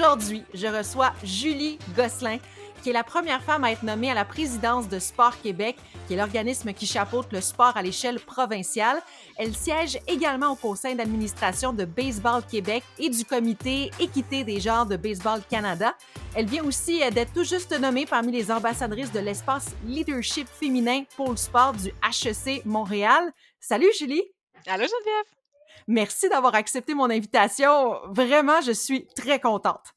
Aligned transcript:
Aujourd'hui, 0.00 0.44
je 0.54 0.66
reçois 0.66 1.12
Julie 1.22 1.78
Gosselin, 1.94 2.38
qui 2.82 2.88
est 2.88 2.94
la 2.94 3.04
première 3.04 3.42
femme 3.42 3.64
à 3.64 3.70
être 3.70 3.82
nommée 3.82 4.10
à 4.10 4.14
la 4.14 4.24
présidence 4.24 4.88
de 4.88 4.98
Sport 4.98 5.38
Québec, 5.42 5.76
qui 6.06 6.14
est 6.14 6.16
l'organisme 6.16 6.72
qui 6.72 6.86
chapeaute 6.86 7.30
le 7.32 7.42
sport 7.42 7.76
à 7.76 7.82
l'échelle 7.82 8.18
provinciale. 8.18 9.02
Elle 9.36 9.54
siège 9.54 9.98
également 10.08 10.52
au 10.52 10.56
conseil 10.56 10.94
d'administration 10.94 11.74
de 11.74 11.84
Baseball 11.84 12.42
Québec 12.50 12.82
et 12.98 13.10
du 13.10 13.26
comité 13.26 13.90
équité 14.00 14.42
des 14.42 14.58
genres 14.58 14.86
de 14.86 14.96
Baseball 14.96 15.42
Canada. 15.50 15.94
Elle 16.34 16.46
vient 16.46 16.64
aussi 16.64 17.02
euh, 17.02 17.10
d'être 17.10 17.34
tout 17.34 17.44
juste 17.44 17.78
nommée 17.78 18.06
parmi 18.06 18.32
les 18.32 18.50
ambassadrices 18.50 19.12
de 19.12 19.20
l'espace 19.20 19.76
leadership 19.84 20.48
féminin 20.48 21.02
pour 21.14 21.28
le 21.28 21.36
sport 21.36 21.74
du 21.74 21.92
HEC 22.02 22.64
Montréal. 22.64 23.34
Salut 23.60 23.90
Julie! 23.98 24.22
Allô 24.66 24.84
Geneviève! 24.84 25.39
Merci 25.86 26.28
d'avoir 26.28 26.54
accepté 26.54 26.94
mon 26.94 27.10
invitation. 27.10 28.00
Vraiment, 28.08 28.60
je 28.60 28.72
suis 28.72 29.06
très 29.08 29.40
contente. 29.40 29.94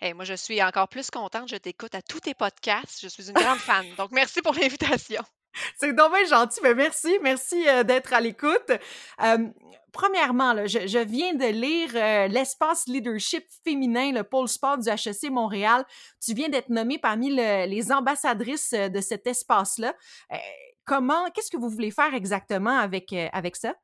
Et 0.00 0.12
moi, 0.12 0.24
je 0.24 0.34
suis 0.34 0.62
encore 0.62 0.88
plus 0.88 1.10
contente. 1.10 1.48
Je 1.48 1.56
t'écoute 1.56 1.94
à 1.94 2.02
tous 2.02 2.20
tes 2.20 2.34
podcasts. 2.34 3.00
Je 3.00 3.08
suis 3.08 3.28
une 3.28 3.34
grande 3.34 3.58
fan. 3.58 3.86
Donc, 3.96 4.10
merci 4.12 4.42
pour 4.42 4.54
l'invitation. 4.54 5.22
C'est 5.78 5.92
dommage 5.92 6.28
gentil, 6.28 6.60
mais 6.62 6.74
merci. 6.74 7.18
Merci 7.22 7.68
euh, 7.68 7.82
d'être 7.82 8.12
à 8.12 8.20
l'écoute. 8.20 8.70
Euh, 9.22 9.48
premièrement, 9.92 10.66
je, 10.66 10.98
viens 11.04 11.34
de 11.34 11.46
lire 11.46 11.90
euh, 11.94 12.28
l'espace 12.28 12.86
leadership 12.86 13.44
féminin, 13.64 14.12
le 14.12 14.24
pôle 14.24 14.48
sport 14.48 14.78
du 14.78 14.88
HEC 14.88 15.30
Montréal. 15.30 15.84
Tu 16.24 16.34
viens 16.34 16.48
d'être 16.48 16.68
nommée 16.68 16.98
parmi 16.98 17.30
les 17.30 17.92
ambassadrices 17.92 18.72
de 18.72 19.00
cet 19.00 19.26
espace-là. 19.26 19.94
comment, 20.84 21.30
qu'est-ce 21.30 21.50
que 21.50 21.56
vous 21.56 21.70
voulez 21.70 21.90
faire 21.90 22.14
exactement 22.14 22.76
avec, 22.76 23.12
avec 23.32 23.56
ça? 23.56 23.74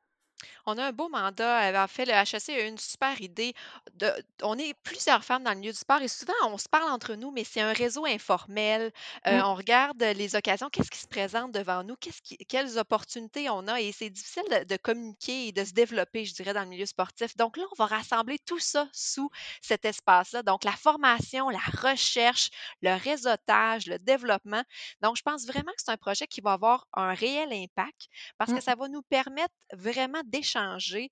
On 0.65 0.77
a 0.77 0.85
un 0.85 0.91
beau 0.91 1.09
mandat. 1.09 1.83
En 1.83 1.87
fait, 1.87 2.05
le 2.05 2.13
HEC 2.13 2.49
a 2.49 2.67
une 2.67 2.77
super 2.77 3.19
idée. 3.21 3.53
De, 3.95 4.11
on 4.43 4.57
est 4.57 4.73
plusieurs 4.83 5.23
femmes 5.23 5.43
dans 5.43 5.51
le 5.51 5.57
milieu 5.57 5.71
du 5.71 5.77
sport 5.77 6.01
et 6.01 6.07
souvent, 6.07 6.33
on 6.45 6.57
se 6.57 6.69
parle 6.69 6.91
entre 6.91 7.15
nous, 7.15 7.31
mais 7.31 7.43
c'est 7.43 7.61
un 7.61 7.73
réseau 7.73 8.05
informel. 8.05 8.91
Euh, 9.27 9.39
mmh. 9.39 9.45
on 9.45 9.55
regarde 9.55 10.01
les 10.01 10.35
occasions, 10.35 10.69
qu'est-ce 10.69 10.91
qui 10.91 10.99
se 10.99 11.07
présente 11.07 11.51
devant 11.51 11.83
nous, 11.83 11.95
qu'est-ce 11.95 12.21
qui, 12.21 12.37
quelles 12.37 12.77
opportunités 12.77 13.49
on 13.49 13.67
a 13.67 13.81
et 13.81 13.91
c'est 13.91 14.09
difficile 14.09 14.43
de, 14.67 14.77
communiquer 14.77 15.47
et 15.47 15.51
de 15.51 15.63
se 15.63 15.73
développer, 15.73 16.25
je 16.25 16.33
dirais, 16.33 16.53
dans 16.53 16.63
le 16.63 16.69
milieu 16.69 16.85
sportif. 16.85 17.35
Donc 17.37 17.57
là, 17.57 17.63
on 17.71 17.75
va 17.75 17.85
rassembler 17.85 18.39
tout 18.39 18.59
ça 18.59 18.87
sous 18.93 19.29
cet 19.61 19.85
espace-là. 19.85 20.43
Donc 20.43 20.63
la 20.63 20.71
formation, 20.71 21.49
la 21.49 21.59
recherche, 21.81 22.49
le 22.81 22.95
réseautage, 22.95 23.87
le 23.87 23.99
développement. 23.99 24.63
Donc, 25.01 25.17
je 25.17 25.21
pense 25.21 25.45
vraiment 25.45 25.71
que 25.71 25.81
c'est 25.83 25.91
un 25.91 25.97
projet 25.97 26.27
qui 26.27 26.41
va 26.41 26.53
avoir 26.53 26.87
un 26.93 27.13
réel 27.13 27.51
impact 27.51 28.07
parce 28.37 28.51
que 28.51 28.57
mmh. 28.57 28.61
ça 28.61 28.75
va 28.75 28.87
nous 28.87 29.01
permettre 29.03 29.53
vraiment 29.73 30.21
d'échanger, 30.31 31.11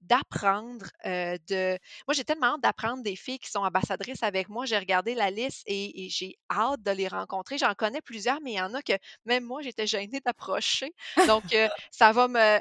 d'apprendre, 0.00 0.86
de 1.04 1.78
moi, 2.06 2.14
j'ai 2.14 2.24
tellement 2.24 2.54
hâte 2.54 2.62
d'apprendre 2.62 3.02
des 3.02 3.16
filles 3.16 3.38
qui 3.38 3.50
sont 3.50 3.60
ambassadrices 3.60 4.22
avec 4.22 4.48
moi. 4.48 4.66
J'ai 4.66 4.78
regardé 4.78 5.14
la 5.14 5.30
liste 5.30 5.62
et, 5.66 6.08
j'ai 6.10 6.36
hâte 6.50 6.82
de 6.82 6.90
les 6.90 7.08
rencontrer. 7.08 7.58
J'en 7.58 7.74
connais 7.74 8.00
plusieurs, 8.00 8.40
mais 8.42 8.52
il 8.52 8.56
y 8.56 8.60
en 8.60 8.74
a 8.74 8.82
que 8.82 8.92
même 9.24 9.44
moi, 9.44 9.62
j'étais 9.62 9.86
gênée 9.86 10.20
d'approcher. 10.24 10.92
Donc, 11.26 11.44
ça 11.90 12.12
va 12.12 12.28
me 12.28 12.60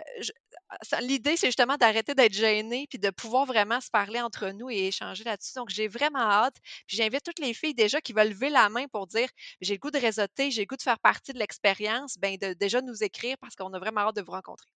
l'idée, 1.01 1.37
c'est 1.37 1.47
justement 1.47 1.77
d'arrêter 1.77 2.15
d'être 2.15 2.33
gênée 2.33 2.87
puis 2.89 2.99
de 2.99 3.09
pouvoir 3.09 3.45
vraiment 3.45 3.81
se 3.81 3.89
parler 3.89 4.21
entre 4.21 4.49
nous 4.49 4.69
et 4.69 4.87
échanger 4.87 5.23
là-dessus. 5.23 5.53
Donc, 5.55 5.69
j'ai 5.69 5.87
vraiment 5.87 6.19
hâte. 6.19 6.55
Puis 6.87 6.97
j'invite 6.97 7.23
toutes 7.23 7.39
les 7.39 7.53
filles 7.53 7.73
déjà 7.73 8.01
qui 8.01 8.13
veulent 8.13 8.29
lever 8.29 8.49
la 8.49 8.69
main 8.69 8.87
pour 8.87 9.07
dire 9.07 9.29
j'ai 9.61 9.75
le 9.75 9.79
goût 9.79 9.91
de 9.91 9.99
réseauter, 9.99 10.51
j'ai 10.51 10.61
le 10.61 10.67
goût 10.67 10.77
de 10.77 10.81
faire 10.81 10.99
partie 10.99 11.33
de 11.33 11.39
l'expérience, 11.39 12.17
ben 12.17 12.37
de 12.37 12.53
déjà 12.53 12.81
nous 12.81 13.03
écrire 13.03 13.37
parce 13.39 13.55
qu'on 13.55 13.73
a 13.73 13.79
vraiment 13.79 14.01
hâte 14.01 14.15
de 14.15 14.21
vous 14.21 14.31
rencontrer. 14.31 14.69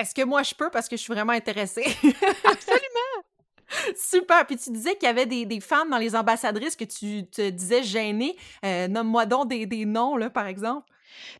Est-ce 0.00 0.14
que 0.14 0.22
moi 0.22 0.42
je 0.42 0.54
peux 0.54 0.70
parce 0.70 0.88
que 0.88 0.96
je 0.96 1.02
suis 1.02 1.12
vraiment 1.12 1.32
intéressée? 1.32 1.84
Absolument! 2.44 3.20
Super. 3.96 4.46
Puis 4.46 4.56
tu 4.56 4.70
disais 4.70 4.94
qu'il 4.94 5.06
y 5.06 5.10
avait 5.10 5.26
des, 5.26 5.60
femmes 5.60 5.90
dans 5.90 5.98
les 5.98 6.16
ambassadrices 6.16 6.76
que 6.76 6.84
tu 6.84 7.26
te 7.26 7.50
disais 7.50 7.82
gênées. 7.82 8.36
Euh, 8.64 8.88
nomme-moi 8.88 9.26
donc 9.26 9.48
des, 9.48 9.84
noms, 9.84 10.16
là, 10.16 10.30
par 10.30 10.46
exemple. 10.46 10.90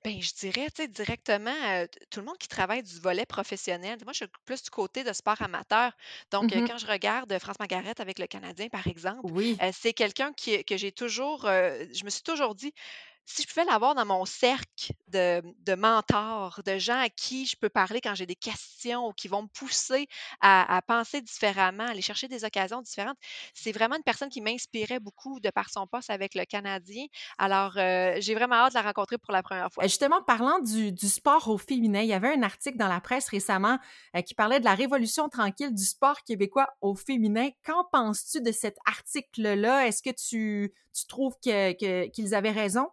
Bien, 0.04 0.18
je 0.20 0.32
dirais, 0.34 0.66
tu 0.74 0.82
sais, 0.82 0.88
directement, 0.88 1.54
euh, 1.68 1.86
tout 2.10 2.20
le 2.20 2.26
monde 2.26 2.36
qui 2.38 2.48
travaille 2.48 2.82
du 2.82 2.98
volet 3.00 3.24
professionnel. 3.24 3.98
Moi, 4.04 4.12
je 4.12 4.24
suis 4.24 4.26
plus 4.44 4.62
du 4.62 4.70
côté 4.70 5.04
de 5.04 5.12
sport 5.12 5.40
amateur. 5.40 5.92
Donc, 6.30 6.54
euh, 6.54 6.60
mmh 6.60 6.68
quand 6.68 6.78
je 6.78 6.86
regarde 6.86 7.38
France 7.38 7.58
Margaret 7.58 7.94
avec 7.98 8.18
le 8.18 8.26
Canadien, 8.26 8.68
par 8.68 8.86
exemple, 8.86 9.20
Oui. 9.24 9.56
c'est 9.72 9.92
quelqu'un 9.92 10.32
que 10.32 10.76
j'ai 10.76 10.92
toujours, 10.92 11.42
je 11.46 12.04
me 12.04 12.10
suis 12.10 12.22
toujours 12.22 12.54
dit, 12.54 12.74
si 13.30 13.42
je 13.42 13.48
pouvais 13.48 13.64
l'avoir 13.64 13.94
dans 13.94 14.04
mon 14.04 14.24
cercle 14.24 14.92
de, 15.08 15.74
mentors, 15.76 16.60
de 16.66 16.78
gens 16.78 16.98
à 16.98 17.08
qui 17.08 17.46
je 17.46 17.56
peux 17.56 17.68
parler 17.68 18.00
quand 18.00 18.14
j'ai 18.14 18.26
des 18.26 18.34
questions 18.34 19.06
ou 19.06 19.12
qui 19.12 19.28
vont 19.28 19.42
me 19.42 19.48
pousser 19.48 20.08
à, 20.40 20.80
penser 20.86 21.20
différemment, 21.20 21.84
à 21.84 21.90
aller 21.90 22.02
chercher 22.02 22.26
des 22.26 22.44
occasions 22.44 22.82
différentes, 22.82 23.16
c'est 23.54 23.70
vraiment 23.70 23.96
une 23.96 24.02
personne 24.02 24.30
qui 24.30 24.40
m'inspirait 24.40 24.98
beaucoup 24.98 25.38
de 25.38 25.50
par 25.50 25.70
son 25.70 25.86
poste 25.86 26.10
avec 26.10 26.34
le 26.34 26.44
Canadien. 26.44 27.06
Alors, 27.38 27.74
euh, 27.76 28.16
j'ai 28.18 28.34
vraiment 28.34 28.56
hâte 28.56 28.72
de 28.72 28.78
la 28.78 28.82
rencontrer 28.82 29.18
pour 29.18 29.32
la 29.32 29.42
première 29.42 29.70
fois. 29.72 29.84
Justement, 29.84 30.22
parlant 30.22 30.58
du, 30.58 30.92
sport 31.08 31.48
au 31.48 31.58
féminin, 31.58 32.00
il 32.00 32.08
y 32.08 32.14
avait 32.14 32.34
un 32.34 32.42
article 32.42 32.78
dans 32.78 32.88
la 32.88 33.00
presse 33.00 33.28
récemment 33.28 33.78
euh, 34.16 34.22
qui 34.22 34.34
parlait 34.34 34.58
de 34.58 34.64
la 34.64 34.74
révolution 34.74 35.28
tranquille 35.28 35.72
du 35.72 35.84
sport 35.84 36.22
québécois 36.24 36.68
au 36.80 36.94
féminin. 36.96 37.50
Qu'en 37.64 37.84
penses-tu 37.92 38.40
de 38.40 38.50
cet 38.50 38.76
article-là? 38.86 39.86
Est-ce 39.86 40.02
que 40.02 40.10
tu 40.10 40.72
trouves 41.08 41.38
qu'ils 41.40 42.34
avaient 42.34 42.50
raison? 42.50 42.88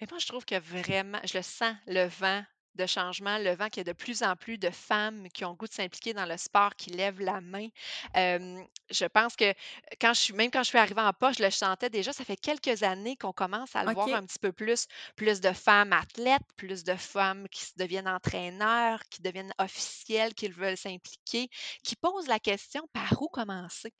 Mais 0.00 0.06
moi, 0.10 0.18
je 0.18 0.26
trouve 0.26 0.44
que 0.44 0.58
vraiment, 0.58 1.20
je 1.24 1.36
le 1.38 1.42
sens, 1.42 1.74
le 1.86 2.06
vent 2.06 2.44
de 2.76 2.86
changement, 2.86 3.36
le 3.38 3.54
vent 3.54 3.68
qu'il 3.68 3.78
y 3.78 3.80
a 3.88 3.92
de 3.92 3.96
plus 3.96 4.22
en 4.22 4.36
plus 4.36 4.56
de 4.56 4.70
femmes 4.70 5.28
qui 5.34 5.44
ont 5.44 5.50
le 5.50 5.56
goût 5.56 5.66
de 5.66 5.72
s'impliquer 5.72 6.14
dans 6.14 6.24
le 6.24 6.36
sport, 6.36 6.76
qui 6.76 6.90
lèvent 6.90 7.20
la 7.20 7.40
main. 7.40 7.68
je 8.14 9.06
pense 9.06 9.36
que 9.36 9.52
quand 10.00 10.14
je 10.14 10.20
suis, 10.20 10.32
même 10.34 10.50
quand 10.50 10.62
je 10.62 10.68
suis 10.68 10.78
arrivée 10.78 11.00
en 11.00 11.12
poste, 11.12 11.38
je 11.38 11.44
le 11.44 11.50
sentais 11.50 11.90
déjà. 11.90 12.12
Ça 12.12 12.24
fait 12.24 12.36
quelques 12.36 12.82
années 12.82 13.16
qu'on 13.16 13.32
commence 13.32 13.74
à 13.76 13.84
le 13.84 13.90
voir 13.90 14.12
un 14.14 14.24
petit 14.24 14.38
peu 14.38 14.52
plus. 14.52 14.86
Plus 15.16 15.40
de 15.40 15.52
femmes 15.52 15.92
athlètes, 15.92 16.42
plus 16.56 16.84
de 16.84 16.94
femmes 16.94 17.48
qui 17.48 17.66
deviennent 17.76 18.08
entraîneurs, 18.08 19.00
qui 19.10 19.20
deviennent 19.22 19.52
officielles, 19.58 20.34
qui 20.34 20.48
veulent 20.48 20.76
s'impliquer, 20.76 21.48
qui 21.82 21.96
posent 21.96 22.28
la 22.28 22.38
question 22.38 22.88
par 22.92 23.20
où 23.20 23.28
commencer? 23.28 23.92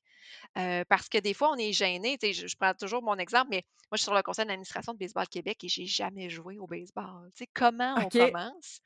Parce 0.88 1.08
que 1.08 1.18
des 1.18 1.34
fois, 1.34 1.50
on 1.52 1.56
est 1.56 1.72
gêné. 1.72 2.18
Je, 2.22 2.46
je 2.46 2.56
prends 2.56 2.74
toujours 2.74 3.02
mon 3.02 3.16
exemple, 3.16 3.48
mais 3.50 3.64
moi, 3.90 3.96
je 3.96 4.02
suis 4.02 4.04
sur 4.04 4.14
le 4.14 4.22
conseil 4.22 4.46
d'administration 4.46 4.92
de 4.92 4.98
Baseball 4.98 5.26
Québec 5.26 5.64
et 5.64 5.68
j'ai 5.68 5.84
jamais 5.84 6.30
joué 6.30 6.58
au 6.58 6.66
baseball. 6.68 7.28
comment 7.54 7.96
on 7.96 8.08
commence? 8.08 8.80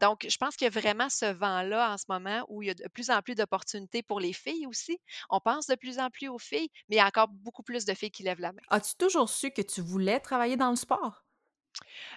donc, 0.00 0.26
je 0.28 0.36
pense 0.38 0.56
qu'il 0.56 0.64
y 0.64 0.76
a 0.76 0.80
vraiment 0.80 1.08
ce 1.08 1.26
vent-là 1.26 1.92
en 1.92 1.96
ce 1.96 2.04
moment 2.08 2.44
où 2.48 2.62
il 2.62 2.66
y 2.66 2.70
a 2.70 2.74
de 2.74 2.88
plus 2.92 3.10
en 3.10 3.22
plus 3.22 3.36
d'opportunités 3.36 4.02
pour 4.02 4.18
les 4.18 4.32
filles 4.32 4.66
aussi. 4.66 4.98
On 5.30 5.38
pense 5.38 5.66
de 5.66 5.76
plus 5.76 6.00
en 6.00 6.10
plus 6.10 6.28
aux 6.28 6.38
filles, 6.38 6.68
mais 6.88 6.96
il 6.96 6.98
y 6.98 7.00
a 7.00 7.06
encore 7.06 7.28
beaucoup 7.28 7.62
plus 7.62 7.84
de 7.84 7.94
filles 7.94 8.10
qui 8.10 8.24
lèvent 8.24 8.40
la 8.40 8.52
main. 8.52 8.62
As-tu 8.70 8.96
toujours 8.96 9.28
su 9.28 9.52
que 9.52 9.62
tu 9.62 9.80
voulais 9.80 10.18
travailler 10.18 10.56
dans 10.56 10.70
le 10.70 10.76
sport? 10.76 11.24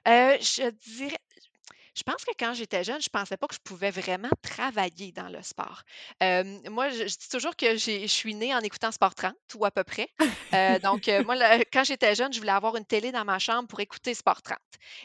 je 0.05 0.69
dirais, 0.95 1.17
je 1.93 2.03
pense 2.03 2.23
que 2.23 2.31
quand 2.39 2.53
j'étais 2.53 2.83
jeune, 2.83 3.01
je 3.01 3.09
pensais 3.09 3.37
pas 3.37 3.47
que 3.47 3.55
je 3.55 3.59
pouvais 3.63 3.91
vraiment 3.91 4.29
travailler 4.41 5.11
dans 5.11 5.27
le 5.27 5.41
sport. 5.41 5.83
moi, 6.21 6.89
je, 6.89 7.03
dis 7.03 7.29
toujours 7.29 7.55
que 7.55 7.77
je 7.77 8.07
suis 8.07 8.33
née 8.35 8.53
en 8.53 8.59
écoutant 8.59 8.91
Sport 8.91 9.15
30 9.15 9.33
ou 9.55 9.65
à 9.65 9.71
peu 9.71 9.83
près. 9.83 10.09
Euh, 10.53 10.79
donc, 10.79 11.09
moi, 11.25 11.35
quand 11.71 11.85
j'étais 11.85 12.13
jeune, 12.13 12.33
je 12.33 12.39
voulais 12.39 12.51
avoir 12.51 12.75
une 12.75 12.85
télé 12.85 13.13
dans 13.13 13.23
ma 13.23 13.39
chambre 13.39 13.69
pour 13.69 13.79
écouter 13.79 14.13
Sport 14.13 14.41
30. 14.41 14.57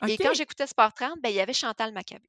Et 0.08 0.16
quand 0.16 0.34
j'écoutais 0.34 0.66
Sport 0.66 0.92
30, 0.92 1.20
ben, 1.22 1.28
il 1.28 1.36
y 1.36 1.40
avait 1.40 1.52
Chantal 1.52 1.92
Maccabé. 1.92 2.26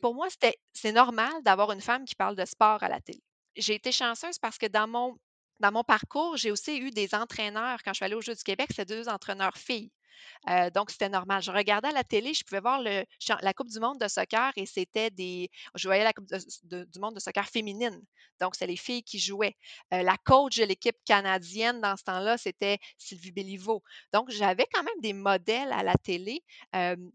pour 0.00 0.14
moi, 0.14 0.28
c'était, 0.30 0.58
c'est 0.72 0.92
normal 0.92 1.32
d'avoir 1.42 1.72
une 1.72 1.80
femme 1.80 2.04
qui 2.04 2.14
parle 2.14 2.36
de 2.36 2.44
sport 2.44 2.82
à 2.82 2.88
la 2.88 3.00
télé. 3.00 3.22
J'ai 3.56 3.74
été 3.74 3.92
chanceuse 3.92 4.38
parce 4.38 4.58
que 4.58 4.66
dans 4.66 4.86
mon, 4.88 5.16
dans 5.60 5.72
mon 5.72 5.84
parcours, 5.84 6.36
j'ai 6.36 6.50
aussi 6.50 6.78
eu 6.78 6.90
des 6.90 7.14
entraîneurs. 7.14 7.82
Quand 7.82 7.92
je 7.92 7.96
suis 7.96 8.04
allée 8.04 8.14
aux 8.14 8.20
Jeux 8.20 8.34
du 8.34 8.42
Québec, 8.42 8.68
c'était 8.70 8.84
deux 8.84 9.08
entraîneurs 9.08 9.56
filles. 9.56 9.90
Euh, 10.48 10.70
donc, 10.70 10.90
c'était 10.90 11.08
normal. 11.08 11.42
Je 11.42 11.50
regardais 11.50 11.88
à 11.88 11.92
la 11.92 12.04
télé, 12.04 12.34
je 12.34 12.44
pouvais 12.44 12.60
voir 12.60 12.80
la 12.80 13.54
Coupe 13.54 13.68
du 13.68 13.80
monde 13.80 13.98
de 13.98 14.08
soccer 14.08 14.52
et 14.56 14.66
c'était 14.66 15.10
des. 15.10 15.50
Je 15.74 15.88
voyais 15.88 16.04
la 16.04 16.12
Coupe 16.12 16.26
du 16.26 17.00
monde 17.00 17.14
de 17.14 17.20
soccer 17.20 17.46
féminine. 17.46 18.00
Donc, 18.40 18.54
c'est 18.54 18.66
les 18.66 18.76
filles 18.76 19.02
qui 19.02 19.18
jouaient. 19.18 19.56
Euh, 19.94 20.02
la 20.02 20.16
coach 20.18 20.56
de 20.58 20.64
l'équipe 20.64 20.96
canadienne 21.04 21.80
dans 21.80 21.96
ce 21.96 22.04
temps-là, 22.04 22.36
c'était 22.36 22.78
Sylvie 22.98 23.32
Béliveau. 23.32 23.82
Donc, 24.12 24.30
j'avais 24.30 24.66
quand 24.72 24.82
même 24.82 25.00
des 25.00 25.12
modèles 25.12 25.72
à 25.72 25.82
la 25.82 25.94
télé. 25.94 26.42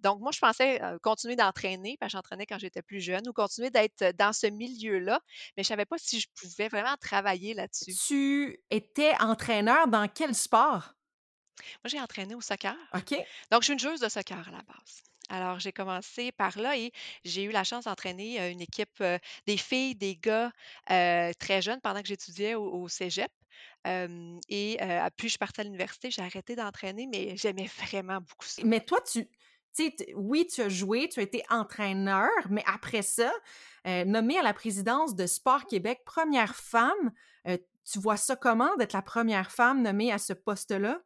Donc, 0.01 0.19
moi, 0.19 0.31
je 0.33 0.39
pensais 0.39 0.81
continuer 1.03 1.35
d'entraîner, 1.35 1.97
parce 1.99 2.11
que 2.11 2.17
j'entraînais 2.17 2.45
quand 2.45 2.57
j'étais 2.57 2.81
plus 2.81 3.01
jeune, 3.01 3.27
ou 3.27 3.33
continuer 3.33 3.69
d'être 3.69 4.15
dans 4.17 4.33
ce 4.33 4.47
milieu-là, 4.47 5.19
mais 5.55 5.63
je 5.63 5.67
ne 5.67 5.75
savais 5.75 5.85
pas 5.85 5.97
si 5.97 6.19
je 6.19 6.27
pouvais 6.33 6.67
vraiment 6.67 6.95
travailler 6.99 7.53
là-dessus. 7.53 7.93
Tu 8.07 8.59
étais 8.69 9.13
entraîneur 9.19 9.87
dans 9.87 10.07
quel 10.07 10.33
sport? 10.33 10.93
Moi, 11.83 11.87
j'ai 11.87 11.99
entraîné 11.99 12.35
au 12.35 12.41
soccer. 12.41 12.75
OK. 12.93 13.15
Donc, 13.51 13.61
je 13.61 13.65
suis 13.65 13.73
une 13.73 13.79
joueuse 13.79 13.99
de 13.99 14.09
soccer 14.09 14.47
à 14.47 14.51
la 14.51 14.61
base. 14.63 15.03
Alors, 15.31 15.59
j'ai 15.59 15.71
commencé 15.71 16.33
par 16.33 16.59
là 16.59 16.77
et 16.77 16.91
j'ai 17.23 17.43
eu 17.43 17.51
la 17.51 17.63
chance 17.63 17.85
d'entraîner 17.85 18.51
une 18.51 18.59
équipe 18.59 19.01
des 19.47 19.57
filles, 19.57 19.95
des 19.95 20.17
gars 20.17 20.51
très 20.85 21.61
jeunes 21.61 21.79
pendant 21.81 22.01
que 22.01 22.07
j'étudiais 22.07 22.55
au, 22.55 22.87
cégep. 22.89 23.31
et 23.85 24.77
puis, 25.15 25.27
je 25.27 25.29
suis 25.29 25.37
partie 25.37 25.61
à 25.61 25.63
l'université, 25.63 26.11
j'ai 26.11 26.21
arrêté 26.21 26.55
d'entraîner, 26.55 27.07
mais 27.07 27.37
j'aimais 27.37 27.69
vraiment 27.77 28.19
beaucoup 28.19 28.45
ça. 28.45 28.61
Mais 28.65 28.81
toi, 28.81 28.99
tu, 29.09 29.25
sais, 29.71 29.95
oui, 30.15 30.47
tu 30.47 30.63
as 30.63 30.69
joué, 30.69 31.07
tu 31.07 31.21
as 31.21 31.23
été 31.23 31.43
entraîneur, 31.49 32.29
mais 32.49 32.63
après 32.67 33.01
ça, 33.01 33.31
nommée 33.85 34.37
à 34.37 34.43
la 34.43 34.53
présidence 34.53 35.15
de 35.15 35.27
Sport 35.27 35.65
Québec, 35.65 36.01
première 36.03 36.55
femme, 36.55 37.13
tu 37.45 37.99
vois 37.99 38.17
ça 38.17 38.35
comment 38.35 38.75
d'être 38.75 38.93
la 38.93 39.01
première 39.01 39.49
femme 39.49 39.81
nommée 39.81 40.11
à 40.11 40.17
ce 40.17 40.33
poste-là? 40.33 41.01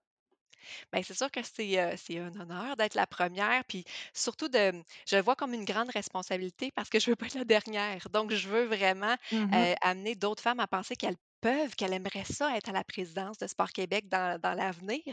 Ben, 0.91 1.03
c'est 1.03 1.13
sûr 1.13 1.31
que 1.31 1.41
c'est, 1.44 1.79
heu, 1.79 1.95
c'est 1.97 2.19
un 2.19 2.33
honneur 2.39 2.75
d'être 2.77 2.95
la 2.95 3.07
première, 3.07 3.63
puis 3.65 3.85
surtout 4.13 4.50
de 4.50 4.71
mmh, 4.71 4.83
je 5.07 5.15
le 5.15 5.21
vois 5.21 5.35
comme 5.35 5.53
une 5.53 5.65
grande 5.65 5.89
responsabilité 5.89 6.71
parce 6.75 6.89
que 6.89 7.00
je 7.00 7.09
veux 7.09 7.15
pas 7.15 7.27
être 7.27 7.35
la 7.35 7.45
dernière. 7.45 8.09
Donc 8.09 8.31
je 8.33 8.47
veux 8.50 8.65
vraiment, 8.65 9.15
Mmh 9.31 9.56
heu, 9.56 9.75
amener 9.81 10.15
d'autres 10.15 10.41
femmes 10.44 10.59
à 10.59 10.67
penser 10.67 10.95
qu'elles 10.95 11.17
peuvent, 11.41 11.75
qu'elles 11.75 11.94
aimeraient 11.94 12.23
ça 12.25 12.56
être 12.57 12.69
à 12.69 12.71
la 12.73 12.83
présidence 12.83 13.38
de 13.38 13.47
Sport 13.47 13.71
Québec 13.71 14.07
dans 14.09 14.39
dans 14.39 14.53
l'avenir. 14.53 15.03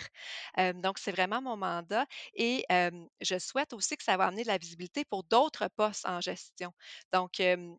Hem, 0.56 0.80
donc 0.80 0.98
c'est 0.98 1.12
vraiment 1.12 1.42
mon 1.42 1.56
mandat 1.56 2.06
et 2.34 2.64
hem, 2.68 3.08
je 3.20 3.38
souhaite 3.38 3.72
aussi 3.72 3.96
que 3.96 4.02
ça 4.04 4.16
va 4.16 4.26
amener 4.26 4.42
de 4.42 4.48
la 4.48 4.58
visibilité 4.58 5.04
pour 5.04 5.24
d'autres 5.24 5.68
postes 5.76 6.06
en 6.06 6.20
gestion. 6.20 6.72
Donc 7.12 7.40
hem, 7.40 7.76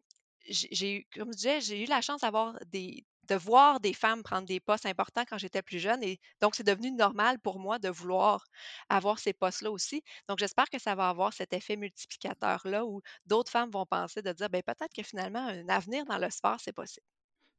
j'ai 0.47 0.67
j'ai 0.71 0.95
eu 0.97 1.05
comme 1.13 1.31
je 1.31 1.37
disais, 1.37 1.61
j'ai 1.61 1.83
eu 1.83 1.85
la 1.87 2.01
chance 2.01 2.21
d'avoir 2.21 2.55
des 2.67 3.05
de 3.25 3.35
voir 3.35 3.79
des 3.79 3.93
femmes 3.93 4.23
prendre 4.23 4.47
des 4.47 4.59
postes 4.59 4.85
importants 4.85 5.23
quand 5.27 5.37
j'étais 5.37 5.61
plus 5.61 5.79
jeune 5.79 6.03
et 6.03 6.19
donc 6.41 6.55
c'est 6.55 6.63
devenu 6.65 6.91
normal 6.91 7.39
pour 7.39 7.59
moi 7.59 7.79
de 7.79 7.89
vouloir 7.89 8.45
avoir 8.89 9.19
ces 9.19 9.33
postes-là 9.33 9.71
aussi. 9.71 10.01
Donc 10.29 10.39
j'espère 10.39 10.69
que 10.69 10.79
ça 10.79 10.95
va 10.95 11.09
avoir 11.09 11.33
cet 11.33 11.53
effet 11.53 11.75
multiplicateur-là 11.77 12.85
où 12.85 13.01
d'autres 13.25 13.51
femmes 13.51 13.71
vont 13.71 13.85
penser 13.85 14.21
de 14.21 14.31
dire: 14.33 14.49
ben 14.49 14.61
peut-être 14.63 14.93
que 14.95 15.03
finalement 15.03 15.45
un 15.47 15.67
avenir 15.69 16.05
dans 16.05 16.17
le 16.17 16.29
sport, 16.29 16.59
c'est 16.61 16.73
possible». 16.73 17.05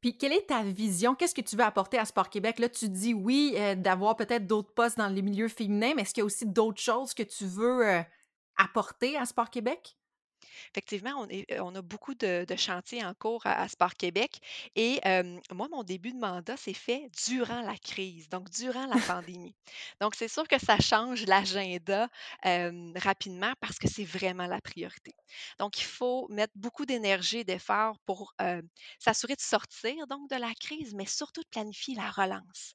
Puis 0.00 0.18
quelle 0.18 0.32
est 0.32 0.48
ta 0.48 0.62
vision? 0.62 1.14
Qu'est-ce 1.14 1.34
que 1.34 1.40
tu 1.40 1.56
veux 1.56 1.64
apporter 1.64 1.98
à 1.98 2.04
Sport 2.04 2.28
Québec? 2.28 2.58
Là, 2.58 2.68
tu 2.68 2.88
dis 2.90 3.14
oui, 3.14 3.54
heu, 3.56 3.74
d'avoir 3.76 4.16
peut-être 4.16 4.46
d'autres 4.46 4.74
postes 4.74 4.98
dans 4.98 5.08
les 5.08 5.22
milieux 5.22 5.48
féminins, 5.48 5.94
mais 5.96 6.02
est-ce 6.02 6.12
qu'il 6.12 6.20
y 6.20 6.22
a 6.22 6.26
aussi 6.26 6.46
d'autres 6.46 6.80
choses 6.80 7.14
que 7.14 7.22
tu 7.22 7.46
veux, 7.46 7.86
heu, 7.88 8.04
apporter 8.56 9.16
à 9.16 9.24
Sport 9.24 9.50
Québec? 9.50 9.96
Effectivement, 10.70 11.26
on 11.60 11.74
a 11.74 11.82
beaucoup 11.82 12.14
de 12.14 12.46
chantiers 12.56 13.04
en 13.04 13.14
cours 13.14 13.42
à 13.44 13.68
Sport 13.68 13.94
Québec 13.94 14.40
et 14.76 15.00
moi, 15.52 15.68
mon 15.70 15.82
début 15.82 16.12
de 16.12 16.18
mandat 16.18 16.56
s'est 16.56 16.74
fait 16.74 17.10
durant 17.26 17.62
la 17.62 17.76
crise, 17.76 18.28
donc 18.28 18.50
durant 18.50 18.86
la 18.86 19.00
pandémie. 19.00 19.54
Donc 20.00 20.14
c'est 20.14 20.28
sûr 20.28 20.46
que 20.48 20.58
ça 20.58 20.78
change 20.78 21.26
l'agenda, 21.26 22.08
rapidement 22.96 23.52
parce 23.60 23.78
que 23.78 23.88
c'est 23.88 24.04
vraiment 24.04 24.46
la 24.46 24.60
priorité. 24.60 25.14
Donc 25.58 25.80
il 25.80 25.84
faut 25.84 26.28
mettre 26.28 26.52
beaucoup 26.56 26.86
d'énergie 26.86 27.38
et 27.38 27.44
d'efforts 27.44 27.98
pour, 28.06 28.34
s'assurer 28.98 29.34
de 29.34 29.40
sortir 29.40 30.06
donc 30.06 30.28
de 30.30 30.36
la 30.36 30.52
crise, 30.54 30.94
mais 30.94 31.06
surtout 31.06 31.42
de 31.42 31.48
planifier 31.48 31.94
la 31.94 32.10
relance. 32.10 32.74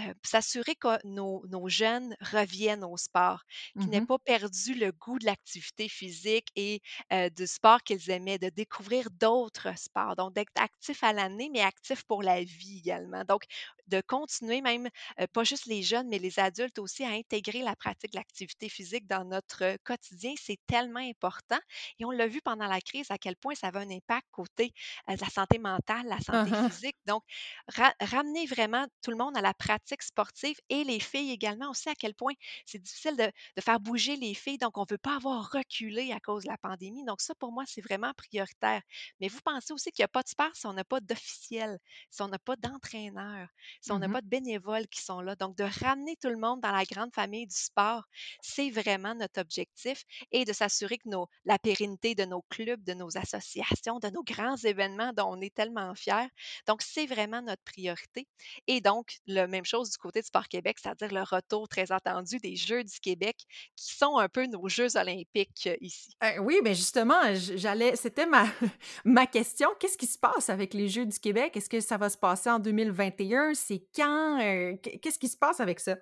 Heu, 0.00 0.14
s'assurer 0.24 0.74
que 0.76 0.98
nos 1.06 1.44
nos 1.48 1.68
jeunes 1.68 2.16
reviennent 2.20 2.84
au 2.84 2.96
sport, 2.96 3.42
qu'ils 3.78 3.90
n'aient 3.92 4.00
Mmh 4.00 4.06
pas 4.12 4.18
perdu 4.18 4.74
le 4.74 4.92
goût 4.92 5.18
de 5.18 5.26
l'activité 5.26 5.88
physique 5.88 6.48
et 6.56 6.80
heu, 7.12 7.30
du 7.30 7.46
sport 7.46 7.82
qu'ils 7.82 8.10
aimaient, 8.10 8.38
de 8.38 8.48
découvrir 8.48 9.10
d'autres 9.10 9.76
sports. 9.78 10.16
Donc 10.16 10.34
d'être 10.34 10.50
actifs 10.56 11.02
à 11.04 11.12
l'année, 11.12 11.50
mais 11.52 11.60
actifs 11.60 12.04
pour 12.04 12.22
la 12.22 12.42
vie 12.44 12.78
également. 12.78 13.24
Donc 13.24 13.42
de 13.86 14.00
continuer 14.06 14.60
même, 14.60 14.88
heu, 15.20 15.26
pas 15.32 15.44
juste 15.44 15.66
les 15.66 15.82
jeunes, 15.82 16.08
mais 16.08 16.18
les 16.18 16.38
adultes 16.38 16.78
aussi 16.78 17.04
à 17.04 17.10
intégrer 17.10 17.62
la 17.62 17.74
pratique 17.76 18.12
de 18.12 18.16
l'activité 18.18 18.68
physique 18.68 19.06
dans 19.06 19.24
notre 19.24 19.76
quotidien. 19.84 20.34
C'est 20.40 20.58
tellement 20.66 21.00
important 21.00 21.58
et 21.98 22.04
on 22.04 22.10
l'a 22.10 22.26
vu 22.28 22.40
pendant 22.42 22.66
la 22.66 22.80
crise 22.80 23.10
à 23.10 23.18
quel 23.18 23.36
point 23.36 23.54
ça 23.54 23.68
avait 23.68 23.80
un 23.80 23.90
impact 23.90 24.26
côté, 24.30 24.72
de 25.08 25.16
la 25.20 25.28
santé 25.28 25.58
mentale, 25.58 26.06
la 26.06 26.20
santé 26.20 26.52
Mmh 26.52 26.70
physique. 26.70 26.96
Donc 27.06 27.22
ra 27.68 27.92
ramener 28.00 28.46
vraiment 28.46 28.86
tout 29.02 29.10
le 29.10 29.16
monde 29.16 29.36
à 29.36 29.40
la 29.40 29.54
pratique 29.54 29.89
sportive 30.00 30.56
et 30.68 30.84
les 30.84 31.00
filles 31.00 31.30
également 31.32 31.70
aussi, 31.70 31.88
à 31.88 31.94
quel 31.94 32.14
point 32.14 32.34
c'est 32.66 32.78
difficile 32.78 33.16
de 33.16 33.30
de 33.56 33.62
faire 33.62 33.80
bouger 33.80 34.16
les 34.16 34.34
filles, 34.34 34.58
donc 34.58 34.78
on 34.78 34.82
ne 34.82 34.86
veut 34.90 34.98
pas 34.98 35.16
avoir 35.16 35.50
reculé 35.50 36.12
à 36.12 36.20
cause 36.20 36.44
de 36.44 36.48
la 36.48 36.58
pandémie. 36.58 37.04
Donc 37.04 37.20
ça, 37.20 37.34
pour 37.34 37.52
moi, 37.52 37.64
c'est 37.66 37.80
vraiment 37.80 38.12
prioritaire. 38.14 38.82
Mais 39.20 39.28
vous 39.28 39.40
pensez 39.44 39.72
aussi 39.72 39.90
qu'il 39.92 40.02
y 40.02 40.04
a 40.04 40.08
pas 40.08 40.22
de 40.22 40.28
sport 40.28 40.50
si 40.54 40.66
on 40.66 40.72
n'a 40.72 40.84
pas 40.84 41.00
d'officiels, 41.00 41.78
si 42.10 42.22
on 42.22 42.28
n'a 42.28 42.38
pas 42.38 42.56
d'entraîneurs, 42.56 43.48
si 43.80 43.92
on 43.92 43.98
n'a 43.98 44.08
mh. 44.08 44.12
pas 44.12 44.20
de 44.22 44.28
bénévoles 44.28 44.86
qui 44.88 45.02
sont 45.02 45.20
là. 45.20 45.36
Donc 45.36 45.56
de 45.56 45.64
ramener 45.84 46.16
tout 46.16 46.28
le 46.28 46.36
monde 46.38 46.60
dans 46.60 46.72
la 46.72 46.84
grande 46.84 47.14
famille 47.14 47.46
du 47.46 47.56
sport, 47.56 48.04
c'est 48.40 48.70
vraiment 48.70 49.14
notre 49.14 49.40
objectif 49.40 50.04
et 50.32 50.44
de 50.44 50.52
s'assurer 50.52 50.98
que 50.98 51.08
nos 51.08 51.28
la 51.44 51.58
pérennité 51.58 52.14
de 52.14 52.24
nos 52.24 52.42
clubs, 52.50 52.82
de 52.84 52.94
nos 52.94 53.16
associations, 53.16 53.98
de 53.98 54.08
nos 54.08 54.22
grands 54.22 54.56
événements 54.56 55.12
dont 55.12 55.28
on 55.30 55.40
est 55.40 55.54
tellement 55.54 55.94
fiers. 55.94 56.28
Donc 56.66 56.82
c'est 56.82 57.06
vraiment 57.06 57.42
notre 57.42 57.62
priorité 57.64 58.28
et 58.66 58.80
donc, 58.80 59.18
la 59.26 59.46
même 59.46 59.64
du 59.78 59.96
côté 59.98 60.20
du 60.20 60.26
Sport 60.26 60.48
Québec, 60.48 60.78
c'est-à-dire 60.80 61.12
le 61.12 61.22
retour 61.22 61.68
très 61.68 61.92
attendu 61.92 62.38
des 62.38 62.56
Jeux 62.56 62.84
du 62.84 63.00
Québec, 63.00 63.36
qui 63.76 63.94
sont 63.94 64.18
un 64.18 64.28
peu 64.28 64.46
nos 64.46 64.68
Jeux 64.68 64.96
olympiques 64.96 65.66
euh, 65.66 65.76
ici. 65.80 66.12
Heu, 66.22 66.40
oui, 66.40 66.58
mais 66.62 66.74
justement, 66.74 67.20
j'allais 67.34 67.96
c'était 67.96 68.26
ma 68.26 68.46
ma 69.04 69.26
question. 69.26 69.68
Qu'est-ce 69.78 69.98
qui 69.98 70.06
se 70.06 70.18
passe 70.18 70.50
avec 70.50 70.74
les 70.74 70.88
Jeux 70.88 71.06
du 71.06 71.18
Québec? 71.18 71.56
Est-ce 71.56 71.68
que 71.68 71.80
ça 71.80 71.96
va 71.96 72.08
se 72.08 72.18
passer 72.18 72.50
en 72.50 72.58
2021? 72.58 73.54
C'est 73.54 73.84
quand? 73.94 74.38
Qu'est 74.82 74.98
qu'est-ce 74.98 75.18
qui 75.18 75.28
se 75.28 75.36
passe 75.36 75.60
avec 75.60 75.80
ça? 75.80 75.96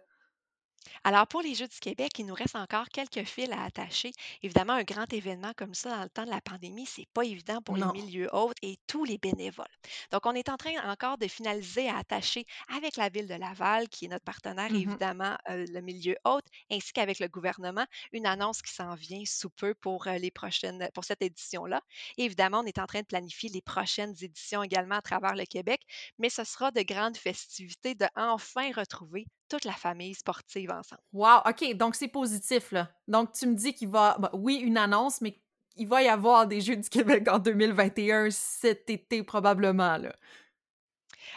Alors, 1.04 1.26
pour 1.26 1.42
les 1.42 1.54
Jeux 1.54 1.66
du 1.68 1.78
Québec, 1.80 2.12
il 2.18 2.26
nous 2.26 2.34
reste 2.34 2.54
encore 2.56 2.88
quelques 2.88 3.24
fils 3.24 3.50
à 3.50 3.64
attacher. 3.64 4.12
Évidemment, 4.42 4.74
un 4.74 4.84
grand 4.84 5.12
événement 5.12 5.52
comme 5.56 5.74
ça 5.74 5.90
dans 5.96 6.02
le 6.02 6.08
temps 6.08 6.24
de 6.24 6.30
la 6.30 6.40
pandémie, 6.40 6.86
c'est 6.86 7.08
pas 7.14 7.24
évident 7.24 7.60
pour 7.62 7.76
les 7.76 7.88
milieux 7.88 8.28
hôtes 8.32 8.56
et 8.62 8.78
tous 8.86 9.04
les 9.04 9.18
bénévoles. 9.18 9.66
Donc, 10.12 10.26
on 10.26 10.34
est 10.34 10.48
en 10.48 10.56
train 10.56 10.74
encore 10.90 11.18
de 11.18 11.26
finaliser 11.28 11.88
à 11.88 11.98
attacher 11.98 12.44
avec 12.68 12.96
la 12.96 13.08
ville 13.08 13.26
de 13.26 13.34
Laval, 13.34 13.88
qui 13.88 14.04
est 14.06 14.08
notre 14.08 14.24
partenaire, 14.24 14.72
Mmh 14.72 14.74
évidemment, 14.74 15.36
euh, 15.50 15.64
le 15.68 15.80
milieu 15.80 16.16
hôte, 16.24 16.46
ainsi 16.70 16.92
qu'avec 16.92 17.18
le 17.18 17.28
gouvernement, 17.28 17.86
une 18.12 18.26
annonce 18.26 18.62
qui 18.62 18.72
s'en 18.72 18.94
vient 18.94 19.24
sous 19.24 19.50
peu 19.50 19.74
pour 19.74 20.06
euh, 20.06 20.18
les 20.18 20.30
prochaines, 20.30 20.88
pour 20.94 21.04
cette 21.04 21.22
édition-là. 21.22 21.80
Et 22.18 22.24
évidemment, 22.24 22.60
on 22.60 22.66
est 22.66 22.78
en 22.78 22.86
train 22.86 23.00
de 23.00 23.06
planifier 23.06 23.48
les 23.50 23.62
prochaines 23.62 24.14
éditions 24.20 24.62
également 24.62 24.96
à 24.96 25.02
travers 25.02 25.34
le 25.34 25.44
Québec, 25.46 25.80
mais 26.18 26.30
ce 26.30 26.44
sera 26.44 26.70
de 26.70 26.82
grandes 26.82 27.16
festivités 27.16 27.94
de 27.94 28.06
enfin 28.16 28.70
retrouver 28.72 29.26
toute 29.48 29.64
la 29.64 29.72
famille 29.72 30.14
sportive 30.14 30.70
ensemble. 30.70 31.02
Wow! 31.12 31.40
OK, 31.46 31.74
donc 31.74 31.94
c'est 31.94 32.08
positif, 32.08 32.72
là. 32.72 32.90
Donc 33.06 33.32
tu 33.32 33.46
me 33.46 33.54
dis 33.54 33.74
qu'il 33.74 33.88
va 33.88 34.16
bah, 34.18 34.30
oui, 34.34 34.56
une 34.56 34.76
annonce, 34.76 35.20
mais 35.20 35.40
il 35.76 35.86
va 35.86 36.02
y 36.02 36.08
avoir 36.08 36.46
des 36.46 36.60
Jeux 36.60 36.76
du 36.76 36.88
Québec 36.88 37.28
en 37.28 37.38
2021 37.38 38.30
cet 38.30 38.90
été 38.90 39.22
probablement, 39.22 39.96
là. 39.96 40.14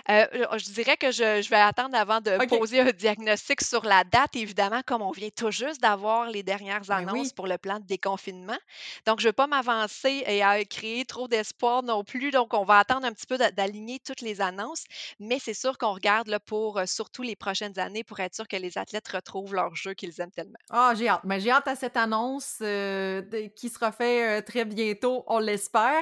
Heu, 0.09 0.27
heu, 0.33 0.57
je 0.57 0.71
dirais 0.71 0.97
que 0.97 1.11
je 1.11 1.41
je 1.41 1.49
vais 1.49 1.55
attendre 1.57 1.95
avant 1.97 2.21
de 2.21 2.39
poser 2.47 2.79
un 2.81 2.91
diagnostic 2.91 3.61
sur 3.61 3.83
la 3.85 4.03
date, 4.03 4.35
évidemment, 4.35 4.81
comme 4.85 5.01
on 5.01 5.11
vient 5.11 5.29
tout 5.35 5.51
juste 5.51 5.81
d'avoir 5.81 6.29
les 6.29 6.43
dernières 6.43 6.89
Ben 6.89 7.07
annonces 7.07 7.09
oui. 7.09 7.33
pour 7.33 7.47
le 7.47 7.57
plan 7.57 7.79
de 7.79 7.85
déconfinement. 7.85 8.57
Donc 9.05 9.19
je 9.19 9.25
ne 9.27 9.29
veux 9.29 9.33
pas 9.33 9.47
m'avancer 9.47 10.23
et 10.27 10.43
à 10.43 10.63
créer 10.65 11.05
trop 11.05 11.27
d'espoir 11.27 11.83
non 11.83 12.03
plus. 12.03 12.31
Donc 12.31 12.53
on 12.53 12.63
va 12.63 12.79
attendre 12.79 13.05
un 13.05 13.13
petit 13.13 13.27
peu 13.27 13.37
d'a 13.37 13.51
d'aligner 13.51 13.99
toutes 13.99 14.21
les 14.21 14.41
annonces, 14.41 14.83
mais 15.19 15.39
c'est 15.39 15.53
sûr 15.53 15.77
qu'on 15.77 15.93
regarde 15.93 16.27
là 16.27 16.39
pour, 16.39 16.79
heu, 16.79 16.85
surtout 16.85 17.21
les 17.23 17.35
prochaines 17.35 17.77
années 17.79 18.03
pour 18.03 18.19
être 18.19 18.35
sûr 18.35 18.47
que 18.47 18.55
les 18.57 18.77
athlètes 18.77 19.07
retrouvent 19.09 19.53
leur 19.55 19.75
jeu 19.75 19.93
qu'ils 19.93 20.19
aiment 20.21 20.31
tellement. 20.31 20.57
Ah, 20.73 20.93
j'ai 20.95 21.09
hâte. 21.09 21.21
Mais 21.25 21.41
j'ai 21.41 21.51
hâte 21.51 21.67
à 21.67 21.75
cette 21.75 21.97
annonce, 21.97 22.59
de 22.61 23.47
qui 23.53 23.67
sera 23.67 23.91
fait, 23.91 24.39
heu, 24.39 24.41
très 24.41 24.63
bientôt, 24.63 25.25
on 25.27 25.39
l'espère. 25.39 26.01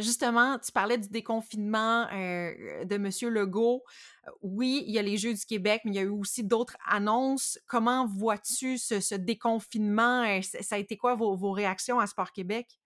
Justement, 0.00 0.58
tu 0.58 0.72
parlais 0.72 0.98
du 0.98 1.08
déconfinement, 1.08 2.06
de 2.84 2.96
monsieur 2.98 3.29
Legault. 3.30 3.82
Heu, 4.26 4.30
oui, 4.42 4.84
il 4.86 4.92
y 4.94 4.98
a 4.98 5.02
les 5.02 5.16
Jeux 5.16 5.34
du 5.34 5.44
Québec, 5.46 5.82
mais 5.84 5.92
il 5.92 5.94
y 5.96 5.98
a 6.00 6.02
eu 6.02 6.08
aussi 6.08 6.44
d'autres 6.44 6.76
annonces. 6.86 7.58
Comment 7.66 8.06
vois-tu 8.06 8.78
ce 8.78 9.00
ce 9.00 9.14
déconfinement? 9.14 10.24
Heu, 10.24 10.42
ça 10.42 10.76
a 10.76 10.78
été 10.78 10.96
quoi 10.96 11.14
vos 11.14 11.36
vos 11.36 11.52
réactions 11.52 11.98
à 12.00 12.06
Sport 12.06 12.32
Québec? 12.32 12.80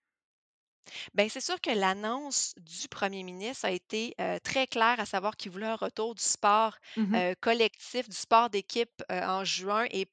Bien, 1.15 1.29
c'est 1.31 1.41
sûr 1.41 1.61
que 1.61 1.71
l'annonce 1.71 2.53
du 2.59 2.89
premier 2.89 3.23
ministre 3.23 3.65
a 3.65 3.71
été, 3.71 4.15
heu, 4.21 4.39
très 4.41 4.67
claire, 4.67 5.01
à 5.01 5.07
savoir 5.07 5.37
qu'il 5.37 5.51
voulait 5.51 5.67
un 5.67 5.77
retour 5.77 6.15
du 6.15 6.23
sport, 6.23 6.77
Mmh 6.97 7.25
collectif, 7.41 8.09
du 8.09 8.17
sport 8.17 8.51
d'équipe, 8.51 9.03
en 9.11 9.45
juin 9.45 9.87
et 9.91 10.07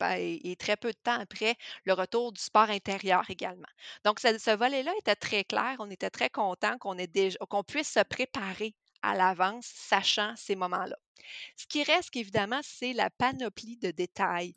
très 0.57 0.77
peu 0.77 0.91
de 0.91 0.97
temps 1.03 1.19
après, 1.19 1.55
le 1.85 1.93
retour 1.93 2.31
du 2.31 2.41
sport 2.41 2.69
intérieur 2.69 3.29
également. 3.29 3.67
Donc 4.05 4.19
ce 4.19 4.37
ce 4.37 4.51
volet-là 4.55 4.93
était 4.99 5.15
très 5.15 5.43
clair. 5.43 5.75
On 5.79 5.89
était 5.89 6.09
très 6.09 6.29
contents 6.29 6.77
qu'on 6.77 6.97
ait 6.97 7.07
déj 7.07 7.37
qu'on 7.49 7.63
puisse 7.63 7.91
se 7.91 8.03
préparer 8.03 8.75
à 9.01 9.15
l'avance, 9.15 9.65
sachant 9.67 10.35
ces 10.35 10.55
moments-là. 10.55 10.97
Ce 11.57 11.65
qui 11.67 11.83
reste 11.83 12.15
évidemment, 12.15 12.61
c'est 12.63 12.93
la 12.93 13.09
panoplie 13.09 13.77
de 13.77 13.91
détails. 13.91 14.55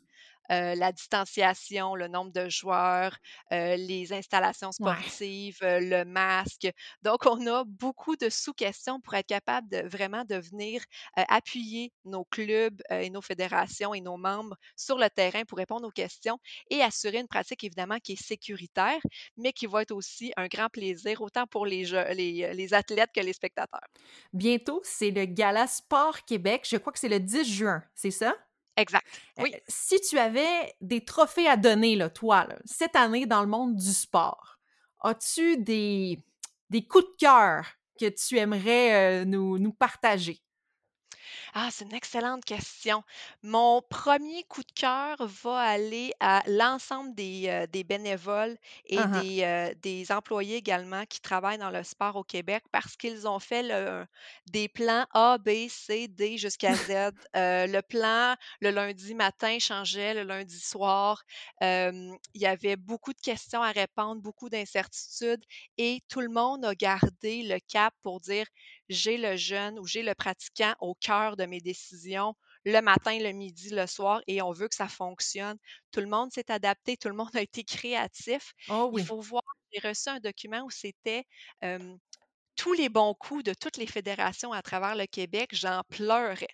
Heu, 0.51 0.75
la 0.75 0.91
distanciation, 0.91 1.95
le 1.95 2.07
nombre 2.07 2.31
de 2.31 2.49
joueurs, 2.49 3.17
heu, 3.51 3.75
les 3.77 4.13
installations 4.13 4.71
sportives, 4.71 5.57
heu, 5.63 5.79
le 5.79 6.05
masque. 6.05 6.67
Donc 7.01 7.25
on 7.25 7.45
a 7.47 7.63
beaucoup 7.65 8.15
de 8.15 8.29
sous-questions 8.29 8.99
pour 9.01 9.13
être 9.15 9.27
capable 9.27 9.69
de 9.69 9.87
vraiment 9.87 10.23
de 10.25 10.35
venir, 10.35 10.81
appuyer 11.15 11.91
nos 12.05 12.25
clubs, 12.25 12.81
et 12.89 13.09
nos 13.09 13.21
fédérations 13.21 13.93
et 13.93 14.01
nos 14.01 14.17
membres 14.17 14.55
sur 14.75 14.97
le 14.97 15.09
terrain 15.09 15.43
pour 15.45 15.57
répondre 15.57 15.87
aux 15.87 15.91
questions 15.91 16.39
et 16.69 16.81
assurer 16.81 17.19
une 17.19 17.27
pratique 17.27 17.63
évidemment 17.63 17.99
qui 17.99 18.13
est 18.13 18.23
sécuritaire, 18.23 18.99
mais 19.37 19.53
qui 19.53 19.65
va 19.65 19.81
être 19.81 19.91
aussi 19.91 20.31
un 20.37 20.47
grand 20.47 20.69
plaisir 20.69 21.21
autant 21.21 21.47
pour 21.47 21.65
les 21.65 21.85
jeu 21.85 22.03
les, 22.13 22.53
les 22.53 22.73
athlètes 22.73 23.11
que 23.13 23.21
les 23.21 23.33
spectateurs. 23.33 23.87
Bientôt, 24.33 24.81
c'est 24.83 25.11
le 25.11 25.25
gala 25.25 25.67
Sport 25.67 26.25
Québec. 26.25 26.67
Je 26.69 26.77
crois 26.77 26.93
que 26.93 26.99
c'est 26.99 27.09
le 27.09 27.19
10 27.19 27.43
juin, 27.45 27.83
c'est 27.95 28.11
ça? 28.11 28.35
Exact. 28.77 29.05
Heu, 29.39 29.43
Oui. 29.43 29.55
si 29.67 29.99
tu 30.01 30.17
avais 30.19 30.73
des 30.81 31.03
trophées 31.05 31.47
à 31.47 31.57
donner, 31.57 31.95
là, 31.95 32.09
toi, 32.09 32.45
là, 32.45 32.57
cette 32.65 32.95
année 32.95 33.25
dans 33.25 33.41
le 33.41 33.47
monde 33.47 33.75
du 33.75 33.93
sport, 33.93 34.57
as-tu 35.01 35.57
des 35.57 36.19
des 36.71 36.85
coups 36.87 37.05
de 37.05 37.15
cœur 37.19 37.65
que 37.99 38.09
tu 38.09 38.37
aimerais, 38.37 39.21
heu, 39.21 39.25
nous 39.25 39.57
nous 39.59 39.71
partager? 39.73 40.39
Ah, 41.53 41.69
c'est 41.71 41.85
une 41.85 41.93
excellente 41.93 42.43
question. 42.45 43.03
Mon 43.43 43.81
premier 43.89 44.43
coup 44.43 44.63
de 44.63 44.71
cœur 44.71 45.15
va 45.19 45.57
aller 45.59 46.13
à 46.19 46.43
l'ensemble 46.47 47.13
des, 47.15 47.65
des 47.71 47.83
bénévoles 47.83 48.57
et 48.85 49.07
hein. 49.11 49.23
des, 49.23 49.43
heu, 49.43 49.75
des 49.81 50.11
employés 50.11 50.57
également 50.57 51.05
qui 51.05 51.19
travaillent 51.21 51.57
dans 51.57 51.71
le 51.71 51.83
sport 51.83 52.15
au 52.15 52.23
Québec 52.23 52.63
parce 52.71 52.95
qu'ils 52.95 53.27
ont 53.27 53.39
fait 53.39 53.63
le 53.63 54.05
des 54.47 54.67
plans 54.69 55.05
A, 55.13 55.37
B, 55.37 55.67
C, 55.69 56.07
D 56.07 56.37
jusqu'à 56.37 56.77
Z. 56.77 56.91
Heu, 56.91 57.11
le 57.67 57.81
plan, 57.81 58.35
le 58.61 58.69
lundi 58.71 59.13
matin 59.15 59.57
changeait 59.59 60.13
le 60.13 60.23
lundi 60.23 60.59
soir. 60.59 61.23
Il 61.61 62.41
y 62.41 62.45
avait 62.45 62.75
beaucoup 62.75 63.13
de 63.13 63.21
questions 63.21 63.61
à 63.61 63.71
répondre, 63.71 64.21
beaucoup 64.21 64.49
d'incertitudes 64.49 65.43
et 65.77 66.01
tout 66.07 66.21
le 66.21 66.29
monde 66.29 66.65
a 66.65 66.75
gardé 66.75 67.43
le 67.43 67.59
cap 67.67 67.93
pour 68.01 68.19
dire: 68.21 68.45
«J'ai 68.89 69.17
le 69.17 69.35
jeune 69.37 69.79
ou 69.79 69.85
j'ai 69.87 70.03
le 70.03 70.15
pratiquant 70.15 70.75
au 70.79 70.95
cœur 70.95 71.37
de 71.37 71.45
mes 71.45 71.59
décisions, 71.61 72.35
le 72.65 72.81
matin, 72.81 73.17
le 73.19 73.31
midi, 73.31 73.69
le 73.71 73.87
soir 73.87 74.21
et 74.27 74.41
on 74.41 74.51
veut 74.51 74.67
que 74.67 74.75
ça 74.75 74.87
fonctionne». 74.87 75.57
Tout 75.91 76.01
le 76.01 76.07
monde 76.07 76.31
s'est 76.33 76.51
adapté, 76.51 76.97
tout 76.97 77.09
le 77.09 77.15
monde 77.15 77.35
a 77.35 77.41
été 77.41 77.63
créatif. 77.63 78.53
Oh 78.67 78.91
Il 78.91 79.01
faut 79.01 79.19
voir, 79.21 79.43
j'ai 79.73 79.87
reçu 79.87 80.09
un 80.09 80.19
document 80.19 80.63
où 80.63 80.69
c'était, 80.69 81.25
tous 82.55 82.73
les 82.73 82.89
bons 82.89 83.13
coups 83.13 83.43
de 83.43 83.53
toutes 83.53 83.77
les 83.77 83.87
fédérations 83.87 84.51
à 84.53 84.61
travers 84.61 84.95
le 84.95 85.05
Québec, 85.07 85.49
j'en 85.53 85.81
pleurais. 85.89 86.47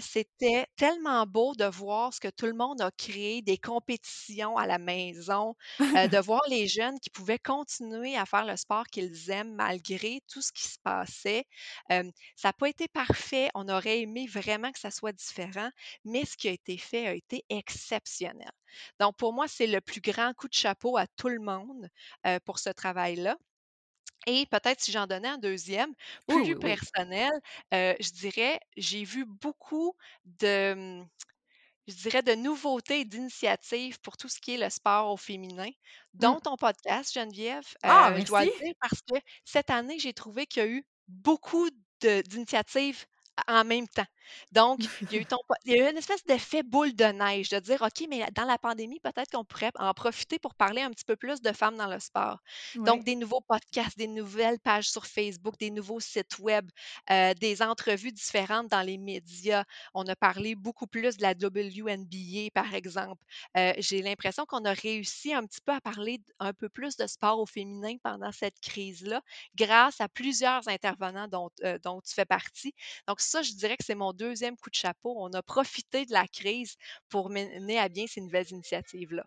C'était 0.00 0.66
tellement 0.76 1.26
beau 1.26 1.54
de 1.54 1.64
voir 1.64 2.12
ce 2.12 2.20
que 2.20 2.28
tout 2.28 2.46
le 2.46 2.54
monde 2.54 2.80
a 2.80 2.90
créé, 2.90 3.42
des 3.42 3.58
compétitions 3.58 4.56
à 4.56 4.66
la 4.66 4.78
maison, 4.78 5.54
de 5.94 6.18
voir 6.24 6.42
les 6.48 6.66
jeunes 6.68 6.98
qui 7.00 7.10
pouvaient 7.10 7.38
continuer 7.38 8.16
à 8.16 8.26
faire 8.26 8.44
le 8.44 8.56
sport 8.56 8.86
qu'ils 8.86 9.30
aiment 9.30 9.54
malgré 9.54 10.20
tout 10.28 10.42
ce 10.42 10.52
qui 10.52 10.64
se 10.68 10.78
passait. 10.82 11.44
Ça 12.36 12.48
a 12.48 12.52
pas 12.52 12.68
été 12.68 12.88
parfait, 12.88 13.50
on 13.54 13.68
aurait 13.68 14.00
aimé 14.00 14.26
vraiment 14.26 14.72
que 14.72 14.78
ça 14.80 14.90
soit 14.90 15.12
différent, 15.12 15.70
mais 16.04 16.24
ce 16.24 16.36
qui 16.36 16.48
a 16.48 16.52
été 16.52 16.76
fait 16.78 17.06
a 17.06 17.14
été 17.14 17.44
exceptionnel. 17.48 18.50
Donc 19.00 19.16
pour 19.16 19.32
moi, 19.32 19.48
c'est 19.48 19.66
le 19.66 19.80
plus 19.80 20.00
grand 20.00 20.32
coup 20.34 20.48
de 20.48 20.54
chapeau 20.54 20.96
à 20.96 21.06
tout 21.16 21.28
le 21.28 21.40
monde, 21.40 21.88
pour 22.44 22.58
ce 22.58 22.70
travail-là. 22.70 23.36
Et 24.26 24.46
peut-être 24.46 24.80
si 24.80 24.92
j'en 24.92 25.06
donnais 25.06 25.28
un 25.28 25.38
deuxième, 25.38 25.94
plus 26.26 26.44
oui, 26.44 26.54
oui. 26.54 26.76
personnel, 26.76 27.30
je 27.72 28.12
dirais, 28.12 28.60
j'ai 28.76 29.04
vu 29.04 29.24
beaucoup 29.26 29.94
de, 30.24 30.74
mmh, 30.74 31.08
je 31.88 31.94
dirais 31.94 32.22
de 32.22 32.34
nouveautés 32.34 33.00
et 33.00 33.04
d'initiatives 33.04 34.00
pour 34.00 34.16
tout 34.16 34.28
ce 34.28 34.40
qui 34.40 34.54
est 34.54 34.58
le 34.58 34.70
sport 34.70 35.12
au 35.12 35.16
féminin, 35.16 35.70
Mmh. 36.18 36.34
dont 36.34 36.40
ton 36.40 36.56
podcast, 36.56 37.12
Geneviève. 37.14 37.66
Ah, 37.88 38.12
Heu, 38.14 38.20
je 38.20 38.24
dois 38.24 38.44
le 38.46 38.50
dire 38.62 38.74
parce 38.80 39.00
que 39.02 39.14
cette 39.44 39.70
année, 39.70 39.98
j'ai 39.98 40.14
trouvé 40.14 40.46
qu'il 40.46 40.62
y 40.62 40.66
a 40.66 40.68
eu 40.68 40.84
beaucoup 41.08 41.68
d'initiatives 42.02 43.06
en 43.48 43.64
même 43.64 43.88
temps. 43.88 44.06
Donc, 44.52 44.78
il 45.10 45.16
y 45.16 45.18
a 45.18 45.22
eu 45.22 45.26
ton 45.26 45.38
po 45.48 45.54
il 45.64 45.72
y 45.72 45.80
a 45.80 45.86
eu 45.86 45.90
une 45.90 45.96
espèce 45.98 46.24
d'effet 46.24 46.62
boule 46.62 46.94
de 46.94 47.04
neige, 47.04 47.48
de 47.50 47.58
dire: 47.58 47.82
«OK, 47.82 48.06
mais 48.08 48.26
dans 48.34 48.44
la 48.44 48.58
pandémie, 48.58 49.00
peut-être 49.00 49.30
qu'on 49.30 49.44
pourrait 49.44 49.72
en 49.78 49.92
profiter 49.94 50.38
pour 50.38 50.54
parler 50.54 50.82
un 50.82 50.90
petit 50.90 51.04
peu 51.04 51.16
plus 51.16 51.40
de 51.42 51.52
femmes 51.52 51.76
dans 51.76 51.88
le 51.88 51.98
sport». 52.00 52.38
Donc, 52.84 53.04
des 53.04 53.16
nouveaux 53.16 53.40
podcasts, 53.40 53.98
des 53.98 54.08
nouvelles 54.08 54.58
pages 54.60 54.90
sur 54.90 55.06
Facebook, 55.06 55.54
des 55.58 55.70
nouveaux 55.70 56.00
sites 56.00 56.38
web, 56.38 56.68
heu, 57.10 57.34
des 57.34 57.62
entrevues 57.62 58.12
différentes 58.12 58.68
dans 58.68 58.82
les 58.82 58.98
médias. 58.98 59.64
On 59.94 60.06
a 60.06 60.16
parlé 60.16 60.54
beaucoup 60.54 60.86
plus 60.86 61.16
de 61.16 61.22
la 61.22 61.34
WNBA, 61.34 62.50
par 62.54 62.74
exemple. 62.74 63.24
Heu, 63.56 63.72
j'ai 63.78 64.02
l'impression 64.02 64.44
qu'on 64.46 64.64
a 64.64 64.72
réussi 64.72 65.32
un 65.34 65.44
petit 65.46 65.60
peu 65.64 65.72
à 65.72 65.80
parler 65.80 66.20
un 66.38 66.52
peu 66.52 66.68
plus 66.68 66.96
de 66.96 67.06
sport 67.06 67.38
au 67.40 67.46
féminin 67.46 67.96
pendant 68.02 68.32
cette 68.32 68.60
crise-là, 68.60 69.22
grâce 69.54 70.00
à 70.00 70.08
plusieurs 70.08 70.68
intervenants 70.68 71.28
dont, 71.28 71.50
heu, 71.64 71.78
dont 71.82 72.00
tu 72.00 72.14
fais 72.14 72.24
partie. 72.24 72.74
Donc 73.08 73.20
ça, 73.30 73.42
je 73.42 73.52
dirais 73.52 73.76
que 73.76 73.84
c'est 73.84 73.94
mon 73.94 74.12
deuxième 74.12 74.56
coup 74.56 74.70
de 74.70 74.74
chapeau. 74.74 75.14
On 75.18 75.32
a 75.32 75.42
profité 75.42 76.06
de 76.06 76.12
la 76.12 76.26
crise 76.28 76.76
pour 77.08 77.30
mener 77.30 77.78
à 77.78 77.88
bien 77.88 78.06
ces 78.06 78.20
nouvelles 78.20 78.50
initiatives-là. 78.50 79.24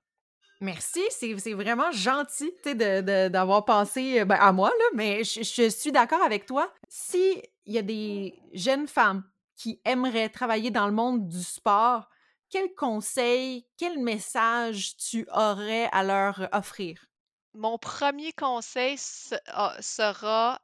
Merci, 0.62 1.02
c'est 1.10 1.34
vraiment 1.54 1.92
gentil, 1.92 2.54
d'avoir 2.64 3.66
pensé, 3.66 4.22
heu, 4.22 4.26
ben, 4.26 4.38
à 4.40 4.54
moi, 4.54 4.72
mais 4.94 5.24
je 5.26 5.42
je 5.44 5.68
suis 5.70 5.92
d'accord 5.92 6.22
avec 6.22 6.46
toi. 6.46 6.72
Si 6.88 7.42
il 7.66 7.74
y 7.74 7.78
a 7.78 7.82
des 7.82 8.40
jeunes 8.54 8.88
femmes 8.88 9.24
qui 9.58 9.82
aimeraient 9.84 10.30
travailler 10.30 10.72
dans 10.72 10.88
le 10.88 10.94
monde 10.94 11.28
du 11.28 11.44
sport, 11.44 12.10
quel 12.50 12.74
conseil, 12.76 13.68
quel 13.78 14.00
message 14.00 14.96
tu 14.98 15.28
aurais 15.34 15.90
à 15.92 16.04
leur 16.04 16.48
offrir? 16.54 17.08
Mon 17.56 17.78
premier 17.78 18.34
conseil 18.34 18.98
se 18.98 19.36
a 19.48 19.80
sera, 19.82 20.60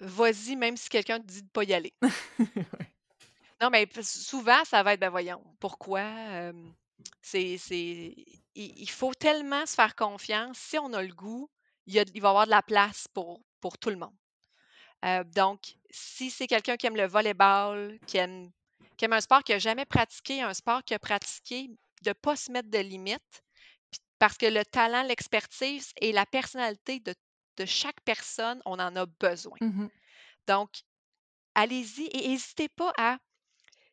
vas-y 0.00 0.56
même 0.56 0.76
si 0.76 0.88
quelqu'un 0.88 1.20
te 1.20 1.26
dit 1.26 1.42
de 1.42 1.48
pas 1.48 1.64
y 1.64 1.72
aller. 1.74 1.94
Non, 3.62 3.70
mais 3.70 3.86
p 3.86 4.02
souvent, 4.02 4.64
ça 4.64 4.82
va 4.82 4.94
être: 4.94 5.00
«Ben 5.00 5.10
voyons, 5.10 5.42
pourquoi?» 5.60 6.04
c'est 7.22 7.58
c'est 7.58 8.14
il 8.54 8.80
il 8.80 8.90
faut 8.90 9.14
tellement 9.14 9.66
se 9.66 9.74
faire 9.74 9.94
confiance. 9.96 10.58
Si 10.58 10.78
on 10.78 10.92
a 10.92 11.02
le 11.02 11.14
goût, 11.14 11.48
il 11.86 11.94
y 11.94 12.00
a 12.00 12.04
il 12.14 12.20
va 12.22 12.28
y 12.28 12.30
avoir 12.30 12.46
de 12.46 12.50
la 12.50 12.62
place 12.62 13.08
pour 13.14 13.40
pour 13.60 13.78
tout 13.78 13.90
le 13.90 13.96
monde. 13.96 14.14
Donc 15.34 15.60
si 15.90 16.30
c'est 16.30 16.46
quelqu'un 16.48 16.76
qui 16.76 16.86
aime 16.86 16.96
le 16.96 17.06
volleyball, 17.06 17.98
qui 18.06 18.18
aime 18.18 18.50
qui 18.96 19.04
aime 19.06 19.12
un 19.14 19.20
sport 19.20 19.44
qu'il 19.44 19.54
a 19.56 19.58
jamais 19.60 19.86
pratiqué, 19.86 20.42
un 20.42 20.54
sport 20.54 20.82
qu'il 20.84 20.96
a 20.96 20.98
pratiqué, 20.98 21.70
de 22.02 22.12
pas 22.12 22.36
se 22.36 22.52
mettre 22.52 22.70
de 22.70 22.78
limites, 22.78 23.43
parce 24.24 24.38
que 24.38 24.46
le 24.46 24.64
talent, 24.64 25.02
l'expertise 25.02 25.92
et 26.00 26.10
la 26.12 26.24
personnalité 26.24 26.98
de 27.00 27.14
de 27.58 27.66
chaque 27.66 28.00
personne, 28.06 28.62
on 28.64 28.80
en 28.80 28.96
a 28.96 29.04
besoin. 29.06 29.58
Mmh 29.60 29.90
Donc 30.48 30.70
allez-y 31.54 32.04
et 32.06 32.32
hésitez 32.32 32.68
pas 32.68 32.92
à 32.98 33.18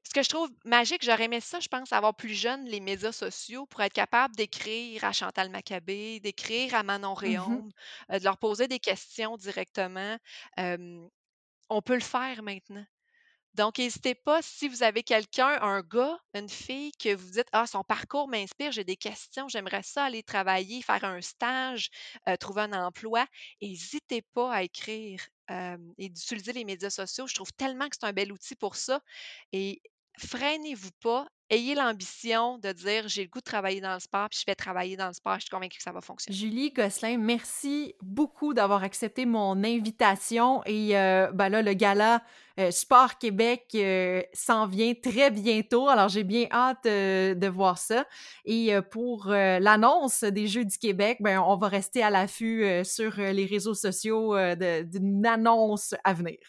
ce 0.03 0.13
que 0.13 0.23
je 0.23 0.29
trouve 0.29 0.49
magique, 0.65 1.03
j'aurais 1.05 1.25
aimé 1.25 1.41
ça, 1.41 1.59
je 1.59 1.67
pense, 1.69 1.93
avoir 1.93 2.15
plus 2.15 2.33
jeune 2.35 2.65
les 2.65 2.79
médias 2.79 3.11
sociaux 3.13 3.65
pour 3.67 3.81
être 3.81 3.93
capable 3.93 4.35
d'écrire 4.35 5.03
à 5.05 5.11
Chantal 5.13 5.49
Maccabé, 5.51 6.19
d'écrire 6.21 6.75
à 6.75 6.83
Manon 6.83 7.15
Mmh 7.25 7.61
Rhéaume, 7.61 7.71
heu, 8.13 8.19
de 8.19 8.23
leur 8.25 8.37
poser 8.39 8.67
des 8.69 8.79
questions 8.79 9.37
directement. 9.37 10.17
On 11.71 11.81
peut 11.81 11.95
le 11.95 12.01
faire 12.01 12.43
maintenant. 12.43 12.85
Donc 13.53 13.77
n'hésitez 13.79 14.15
pas 14.15 14.41
si 14.41 14.67
vous 14.69 14.81
avez 14.83 15.03
quelqu'un, 15.03 15.59
un 15.61 15.81
gars, 15.81 16.17
une 16.33 16.47
fille 16.49 16.91
que 16.93 17.13
vous 17.15 17.31
dites: 17.31 17.47
«Ah, 17.51 17.67
son 17.67 17.83
parcours 17.83 18.27
m'inspire, 18.29 18.71
j'ai 18.71 18.83
des 18.85 18.95
questions, 18.95 19.47
j'aimerais 19.49 19.83
ça 19.83 20.05
aller 20.05 20.23
travailler, 20.23 20.81
faire 20.81 21.03
un 21.03 21.21
stage, 21.21 21.89
heu, 22.29 22.37
trouver 22.37 22.61
un 22.63 22.73
emploi». 22.85 23.25
Hésitez 23.61 24.21
pas 24.33 24.53
à 24.53 24.63
écrire, 24.63 25.21
et 25.97 26.07
d'utiliser 26.09 26.53
les 26.53 26.63
médias 26.63 26.89
sociaux. 26.89 27.27
Je 27.27 27.33
trouve 27.35 27.51
tellement 27.53 27.89
que 27.89 27.97
c'est 27.99 28.05
un 28.07 28.13
bel 28.13 28.31
outil 28.31 28.55
pour 28.55 28.75
ça 28.77 29.01
et 29.51 29.81
freinez-vous 30.17 30.91
pas. 31.01 31.27
Ayez 31.51 31.75
l'ambition 31.75 32.57
de 32.59 32.71
dire: 32.71 33.09
«J'ai 33.09 33.23
le 33.23 33.29
goût 33.29 33.39
de 33.39 33.43
travailler 33.43 33.81
dans 33.81 33.93
le 33.93 33.99
sport, 33.99 34.29
puis 34.29 34.39
je 34.39 34.45
vais 34.49 34.55
travailler 34.55 34.95
dans 34.95 35.07
le 35.07 35.13
sport, 35.13 35.35
je 35.35 35.41
suis 35.41 35.49
convaincue 35.49 35.79
que 35.79 35.83
ça 35.83 35.91
va 35.91 35.99
fonctionner». 35.99 36.37
Julie 36.37 36.71
Gosselin, 36.71 37.17
merci 37.17 37.93
beaucoup 38.01 38.53
d'avoir 38.53 38.83
accepté 38.83 39.25
mon 39.25 39.61
invitation 39.65 40.63
et 40.65 40.95
heu, 40.95 41.29
bah, 41.33 41.49
là, 41.49 41.61
le 41.61 41.73
gala, 41.73 42.23
heu, 42.57 42.71
Sport 42.71 43.17
Québec, 43.17 43.65
heu, 43.75 44.23
s'en 44.31 44.65
vient 44.65 44.93
très 44.93 45.29
bientôt. 45.29 45.89
Alors 45.89 46.07
j'ai 46.07 46.23
bien 46.23 46.47
hâte, 46.51 46.85
de 46.85 47.47
voir 47.49 47.77
ça 47.77 48.05
et 48.45 48.73
pour, 48.89 49.27
l'annonce 49.27 50.23
des 50.23 50.47
Jeux 50.47 50.63
du 50.63 50.77
Québec, 50.77 51.17
ben, 51.19 51.41
on 51.41 51.57
va 51.57 51.67
rester 51.67 52.01
à 52.01 52.09
l'affût, 52.09 52.65
sur, 52.85 53.17
les 53.17 53.45
réseaux 53.45 53.73
sociaux, 53.73 54.37
d'une 54.55 55.25
annonce 55.25 55.95
à 56.05 56.13
venir. 56.13 56.39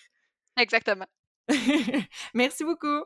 Exactement. 0.56 1.06
Merci 2.34 2.62
beaucoup. 2.62 3.02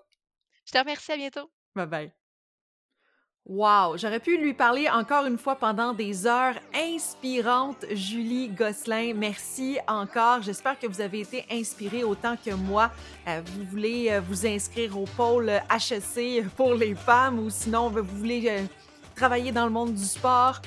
Je 0.67 0.73
te 0.73 0.79
remercie, 0.79 1.13
à 1.13 1.17
bientôt. 1.17 1.51
Bye 1.77 1.87
bye. 1.87 2.13
Wow! 3.45 3.97
J'aurais 3.97 4.19
pu 4.19 4.39
lui 4.39 4.55
parler 4.55 4.89
encore 4.89 5.25
une 5.27 5.39
fois 5.39 5.55
pendant 5.55 5.93
des 5.93 6.27
heures. 6.27 6.55
Inspirante, 6.75 7.85
Julie 7.93 8.49
Gosselin. 8.49 9.13
Merci 9.15 9.79
encore. 9.87 10.43
J'espère 10.43 10.77
que 10.79 10.89
vous 10.89 11.01
avez 11.01 11.21
été 11.21 11.45
inspirés 11.49 12.03
autant 12.03 12.37
que 12.37 12.53
moi. 12.53 12.91
Euh, 13.29 13.43
vous 13.45 13.65
voulez 13.67 14.09
euh, 14.11 14.21
vous 14.21 14.47
inscrire 14.47 14.99
au 14.99 15.05
pôle 15.05 15.49
HEC 15.49 16.49
pour 16.57 16.75
les 16.75 16.97
femmes 16.97 17.39
ou 17.39 17.49
sinon 17.49 17.91
ben, 17.91 18.01
vous 18.01 18.17
voulez 18.17 18.49
euh, 18.49 18.65
travailler 19.15 19.53
dans 19.53 19.67
le 19.67 19.73
monde 19.73 19.95
du 19.95 20.05
sport. 20.05 20.61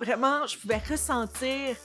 Vraiment, 0.00 0.46
je 0.46 0.58
pouvais 0.58 0.82
ressentir 0.90 1.76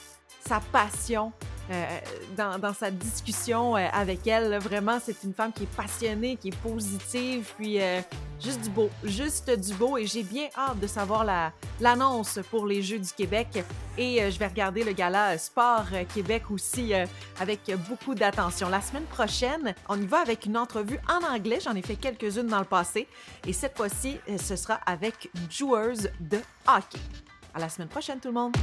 sa 0.43 0.59
passion 0.59 1.31
euh, 1.71 1.99
dans, 2.35 2.73
sa 2.73 2.91
discussion 2.91 3.77
euh, 3.77 3.87
avec 3.93 4.27
elle. 4.27 4.57
Vraiment, 4.59 4.99
c'est 5.03 5.23
une 5.23 5.33
femme 5.33 5.53
qui 5.53 5.63
est 5.63 5.75
passionnée, 5.75 6.35
qui 6.35 6.49
est 6.49 6.57
positive, 6.57 7.53
puis 7.57 7.81
euh, 7.81 8.01
juste 8.43 8.61
du 8.61 8.69
beau, 8.69 8.89
juste 9.03 9.49
du 9.49 9.73
beau. 9.75 9.97
Et 9.97 10.05
j'ai 10.05 10.23
bien 10.23 10.49
hâte 10.57 10.79
de 10.79 10.87
savoir 10.87 11.23
la- 11.23 11.53
l'annonce 11.79 12.39
pour 12.49 12.65
les 12.65 12.81
Jeux 12.81 12.99
du 12.99 13.11
Québec. 13.13 13.63
Et 13.97 14.29
je 14.31 14.37
vais 14.39 14.47
regarder 14.47 14.83
le 14.83 14.91
gala 14.93 15.37
Sport 15.37 15.85
Québec 16.13 16.43
aussi 16.49 16.93
avec 17.39 17.59
beaucoup 17.89 18.15
d'attention. 18.15 18.69
La 18.69 18.81
semaine 18.81 19.03
prochaine, 19.03 19.75
on 19.89 20.01
y 20.01 20.05
va 20.05 20.19
avec 20.19 20.45
une 20.45 20.57
entrevue 20.57 20.99
en 21.09 21.23
anglais. 21.33 21.59
J'en 21.63 21.75
ai 21.75 21.81
fait 21.81 21.95
quelques-unes 21.95 22.47
dans 22.47 22.59
le 22.59 22.65
passé. 22.65 23.07
Et 23.45 23.53
cette 23.53 23.77
fois-ci, 23.77 24.17
ce 24.37 24.55
sera 24.55 24.75
avec 24.85 25.29
une 25.35 25.51
joueuse 25.51 26.09
de 26.19 26.39
hockey. 26.67 26.99
À 27.53 27.59
la 27.59 27.69
semaine 27.69 27.89
prochaine, 27.89 28.19
tout 28.19 28.29
le 28.29 28.33
monde! 28.35 28.55